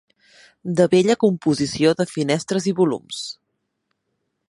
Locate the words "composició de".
1.25-2.09